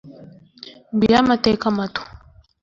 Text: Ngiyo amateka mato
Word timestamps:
Ngiyo 0.93 1.15
amateka 1.23 1.65
mato 1.77 2.01